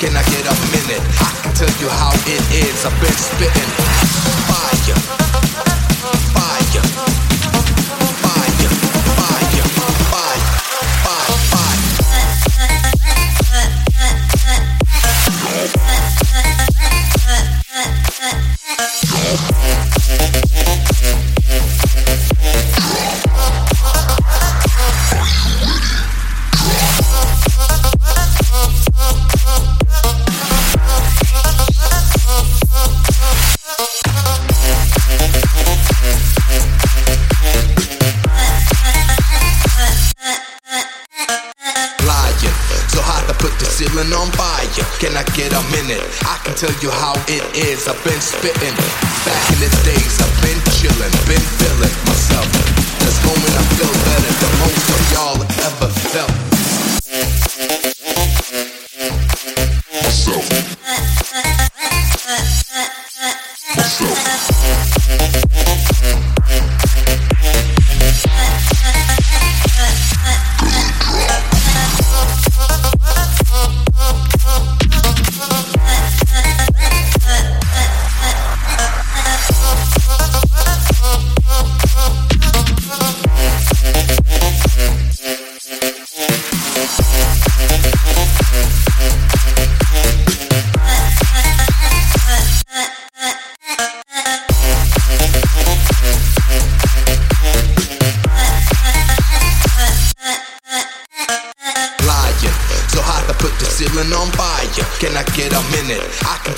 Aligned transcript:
fire. 0.00 0.08
Can 0.08 0.16
I 0.16 0.22
get 0.22 0.46
a 0.46 0.54
minute? 0.72 1.02
I 1.20 1.40
can 1.42 1.54
tell 1.54 1.80
you 1.80 1.88
how 1.88 2.12
it 2.26 2.42
is. 2.52 2.84
I've 2.84 3.00
been 3.00 3.12
spitting 3.12 3.70
fire. 4.48 5.20
Tell 46.60 46.82
you 46.82 46.90
how 46.90 47.14
it 47.26 47.40
is. 47.56 47.88
I've 47.88 47.96
been 48.04 48.20
spitting. 48.20 48.76
Back 49.24 49.52
in 49.52 49.60
the 49.64 49.70
days, 49.80 50.20
I've 50.20 50.42
been 50.44 50.60
chilling, 50.76 51.14
been 51.24 51.40
feeling 51.56 51.96
myself. 52.04 52.44
This 53.00 53.16
moment 53.24 53.56
I 53.56 53.64
feel 53.80 53.94
better 54.04 54.32
than 54.40 54.52
most 54.60 54.84
of 54.92 55.00
y'all 55.12 55.40
ever 55.64 55.88
felt. 56.12 56.50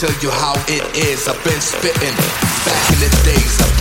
Tell 0.00 0.22
you 0.22 0.30
how 0.30 0.54
it 0.66 0.84
is. 0.96 1.28
I've 1.28 1.42
been 1.44 1.60
spitting. 1.60 2.16
Back 2.64 2.92
in 2.92 3.00
the 3.00 3.10
days, 3.24 3.60
I've 3.60 3.79